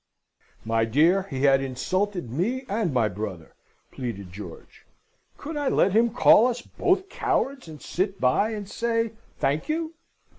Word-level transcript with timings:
"My 0.65 0.83
dear, 0.83 1.27
he 1.29 1.43
had 1.43 1.61
insulted 1.61 2.31
me 2.31 2.65
and 2.67 2.91
my 2.91 3.07
brother," 3.07 3.53
pleaded 3.91 4.31
George. 4.33 4.87
"Could 5.37 5.55
I 5.57 5.67
let 5.69 5.91
him 5.93 6.09
call 6.09 6.47
us 6.47 6.63
both 6.63 7.07
cowards, 7.07 7.67
and 7.67 7.79
sit 7.79 8.19
by 8.19 8.49
and 8.49 8.67
say, 8.67 9.11
Thank 9.37 9.69
you?" 9.69 9.93